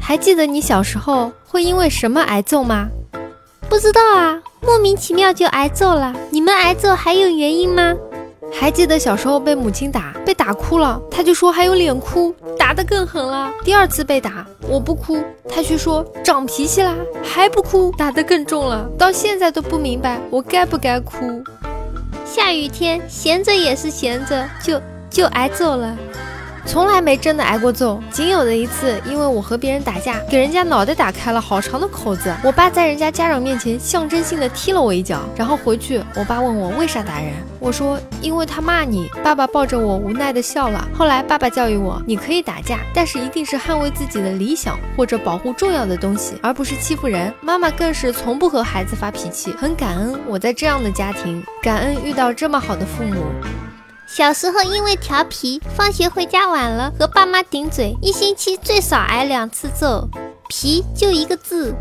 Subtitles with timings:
[0.00, 2.88] 还记得你小时候会因为什么挨揍吗？
[3.68, 6.12] 不知道啊，莫名其妙就挨揍了。
[6.30, 7.94] 你们挨揍还有原因吗？
[8.52, 13.48] 还记得小时候被母亲打，被打哭了，他就说还有脸哭，打得更狠了。
[13.62, 18.84] 第二次被打，我不哭，他却说长脾气啦，还不哭，打得更重了。
[18.98, 21.40] 到现在都不明白我该不该哭。
[22.24, 25.96] 下雨天闲着也是闲着，就就挨揍了。
[26.70, 32.32] 从来没真的挨过揍，仅有的一次，因为我和别人打架，给人家脑袋打开了好长的口子。
[32.44, 39.10] 我爸在人家家长面前象征性的踢了我一脚，然后回去，我爸问我为啥打人，我说因为他骂你。
[39.20, 40.88] 爸爸抱着我无奈的笑了。
[40.94, 47.34] 后来爸爸教育我，你可以打架，但是一定是捍卫自己的理想或者保护重要的东西，而不是欺负人。
[47.40, 53.24] 妈妈更是从不和孩子发脾气，很感恩我在这样的家庭，感恩遇到这么好的父母。
[54.12, 60.08] 小时候因为调皮，放学回家晚了和爸妈顶嘴，一星期最少挨两次揍。
[60.48, 61.72] 皮就一个字，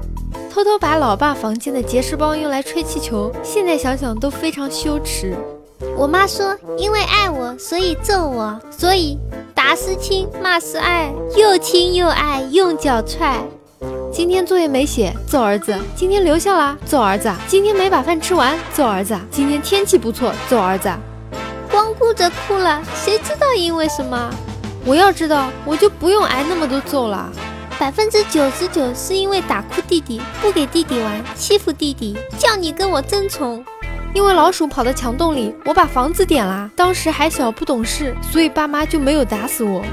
[0.54, 5.36] 偷偷把老爸房间的结石包用来吹气球，现在想想都非常羞耻。
[5.98, 9.18] 我妈说，因为爱我，所以揍我，所以
[9.56, 13.44] 打是亲，骂是爱，又亲又爱，用脚踹。
[14.14, 20.92] 今天作业没写，揍儿子；今天留校啦，揍儿子；今天没把饭吃完，揍儿子；今天天气不错，揍儿子。
[21.72, 24.30] 光顾着哭了，谁知道因为什么？
[24.86, 27.32] 我要知道，我就不用挨那么多揍了。
[27.78, 33.64] 百分之九十九是因为打哭弟弟，不给弟弟玩，欺负弟弟，叫你跟我争宠。
[34.14, 36.70] 因为老鼠跑到墙洞里，我把房子点了。
[36.76, 39.84] 当时还小不懂事，所以爸妈就没有打死我。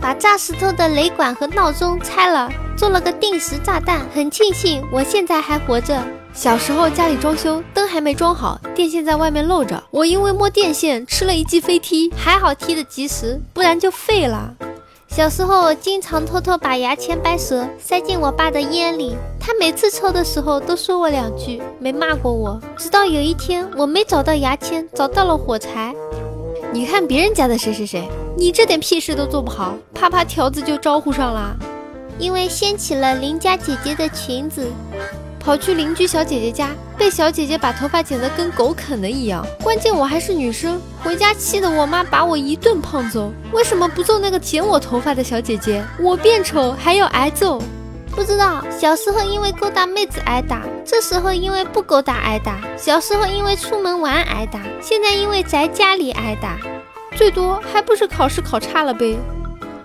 [0.00, 4.00] 把炸石头的雷管和闹钟拆了，做了个定时炸弹。
[4.14, 6.02] 很庆幸我现在还活着。
[6.32, 9.82] 小时候家里装修，还没装好，电线在外面露着。
[9.90, 14.54] 我因为摸电线吃了一记飞踢，还好踢得及时，不然就废了。
[15.08, 22.60] 小时候我经常偷偷把牙签掰折塞进我爸的烟里，他每次抽的时候都说我两句，没骂过我。
[22.76, 25.94] 直到有一天我没找到牙签，找到了火柴。
[26.72, 31.56] 你看别人家的谁谁谁，你这点屁事都做不好，啪啪条子就招呼上了，
[32.18, 34.66] 因为掀起了邻家姐姐的裙子。
[35.38, 39.46] 跑去邻居小姐姐家，被小姐姐把头发剪得跟狗啃的一样。
[39.62, 43.32] 关键我还是女生，回家气得我妈把我一顿胖揍。
[43.52, 45.84] 为什么不揍那个剪我头发的小姐姐？
[45.98, 47.62] 我变丑还要挨揍？
[48.10, 48.64] 不知道。
[48.70, 52.58] 小时候因为勾搭妹子挨打，这时候因为不勾搭挨打。
[52.76, 56.56] 小时候因为出门玩挨打，现在因为宅家里挨打。
[57.14, 59.16] 最多还不是考试考差了呗。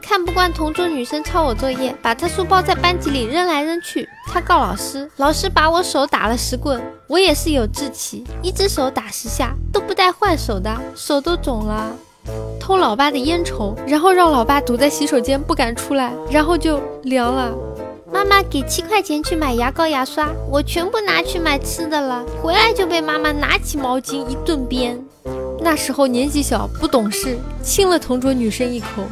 [0.02, 6.82] 看不惯同桌女生抄我作业，把她书包在班级里扔来扔去，他告老师，老师把我手打了十棍。
[7.08, 11.92] 我也是有志气，一只手打十下都不带换手的，手都肿了。
[12.58, 17.54] 偷老爸的烟抽，然后让老爸堵在洗手间不敢出来，然后就凉了。
[18.10, 24.98] 妈妈给七块钱去买牙膏牙刷，我全部拿去买吃的了，回来就被妈妈拿起毛巾一顿鞭。
[25.60, 29.04] 那时候年纪小不懂事，亲了同桌女生一口。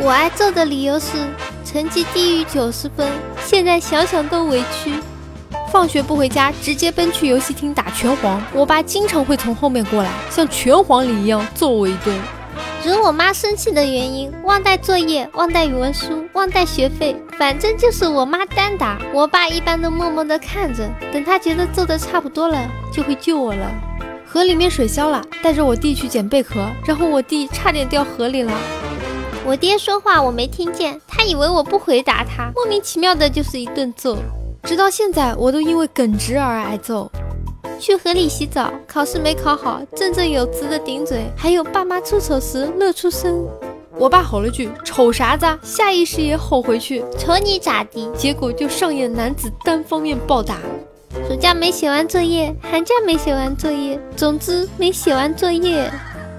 [0.00, 1.12] 我挨揍的理由是
[1.64, 3.08] 成绩低于九十分，
[3.44, 4.92] 现在想想都委屈。
[5.70, 8.42] 放学不回家，直接奔去游戏厅打拳皇。
[8.52, 12.16] 我爸经常会从后面过来，像拳皇里一样揍我一顿。
[12.84, 18.98] 惹我妈生气的原因：忘带作业、忘带语文书、忘带学费，反正就是我妈单打。
[19.12, 22.58] 我爸一般都默默地看着，等他觉得揍得差不多了，
[22.92, 23.70] 就会救我了。
[24.26, 28.52] 河里面水消了，带着我弟去捡贝壳，然后我弟差点掉河里了。
[29.46, 34.16] 我爹说话我没听见，他以为我不回答他，莫名其妙的就是一顿揍，
[34.62, 37.10] 直到现在我都因为耿直而挨揍。
[37.78, 43.46] 去河里洗澡，考试没考好，振振有词的顶嘴，还有爸妈出丑时乐出声。
[43.98, 50.56] 我爸吼了句“丑啥子”，下意识也吼回去“瞅你咋的”，结果就上演男子单方面暴打。
[51.28, 55.92] 暑假没写完作业，寒假没写完作业，总之没写完作业。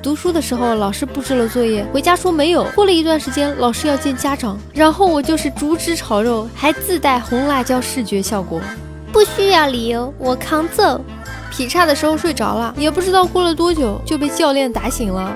[0.06, 2.64] 读书的时候，老师布置了作业，回家说没有。
[2.76, 8.62] 过了一段时间，老师要见家长，然后我就是竹枝炒肉，还自带红辣椒视觉效果，
[9.12, 11.02] 不需要理由，我扛揍。
[11.50, 15.36] 劈叉的时候睡着了，也不知道过了多久就被教练打醒了，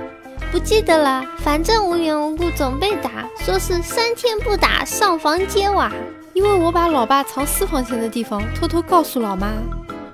[0.52, 5.92] 不记得了，反正无缘无故总被打，说是三天不打上房揭瓦，
[6.34, 9.48] 因为我把老爸藏私房钱的地方偷偷告诉老妈。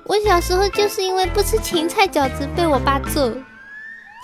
[0.06, 3.34] 我小时候就是因为不吃芹菜饺子被我爸揍。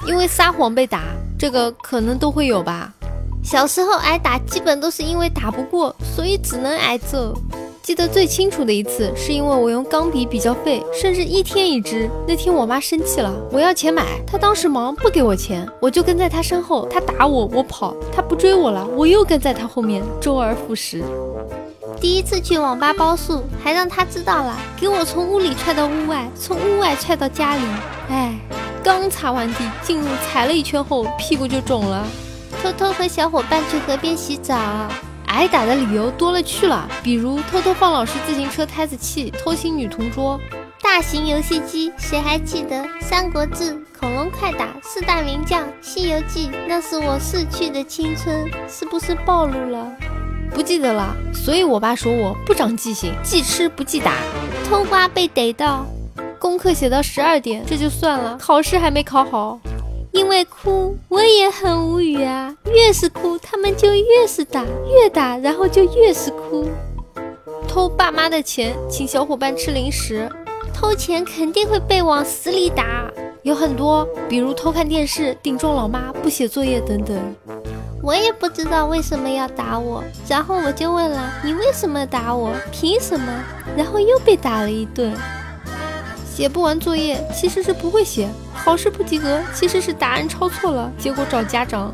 [0.07, 1.01] 因为撒谎被打，
[1.37, 2.91] 这个可能都会有吧。
[3.43, 7.33] 小时候挨打基本都是因为打不过，所以只能挨揍。
[7.81, 12.07] 记得最清楚的一次，是因为我用钢笔比较废，甚至一天一支。
[12.27, 21.03] 那天我妈生气了，我要钱买，她当时忙不给我钱，我就跟在她身后，她打我我跑，她不追我了，我又跟在她后面，周而复始。
[21.99, 27.63] 第一次去网吧包宿，还让她知道了，给我从屋里踹到屋外，从屋外踹到家里。
[28.09, 28.39] 哎，
[28.83, 32.05] 刚擦完地，进入踩了一圈后，屁股就肿了。
[32.61, 34.57] 偷偷和小伙伴去河边洗澡，
[35.27, 40.39] 挨打的理由多了去了，比如偷偷放老师自行车胎子气，偷亲女同桌。
[40.81, 43.73] 大型游戏机，谁还记得《三国志》？
[43.99, 49.91] 恐龙快打，四大名将，《西游记》，那是我逝去的青春，是不是暴露了？
[50.53, 54.15] 不记得了，所以我爸说我不长记性，记吃不记打。
[54.67, 55.85] 偷瓜被逮到，
[56.41, 59.59] 功课写到十二点，这就算了，考试还没考好。
[60.11, 66.67] 因为哭，我也很无语啊，越是哭，他们就越是打，越打，然后就越是哭。
[67.67, 70.27] 偷爸妈的钱，请小伙伴吃零食。
[70.73, 73.07] 偷钱肯定会被往死里打，
[73.43, 77.15] 有很多，比如偷看电视、顶撞老妈、不写作业等等。
[78.01, 82.51] 我也不知道为什么要打我，然后我就问了：“你为什么打我？
[82.71, 83.31] 凭什么？”
[83.77, 85.13] 然后又被打了一顿。
[86.33, 88.29] 写不完作业其实是不会写，
[88.63, 91.93] 考试不及格其实是答案抄错了，结果找家长。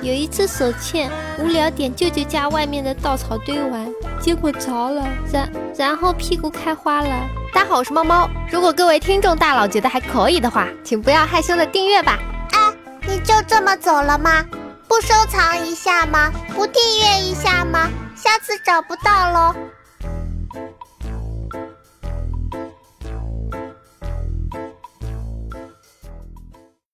[0.00, 3.86] 有一次手欠，无聊点舅舅家外面的稻草堆玩，
[4.22, 7.28] 结果着了，然然后屁股开花了。
[7.52, 8.30] 大家好，我是猫猫。
[8.50, 12.18] 如果各位听众大佬觉得还可以的话，请不要害羞的订阅吧。
[12.52, 12.72] 哎，
[13.06, 14.44] 你就这么走了吗？
[14.86, 16.32] 不收藏一下吗？
[16.54, 17.90] 不订阅一下吗？
[18.16, 19.54] 下次找不到喽。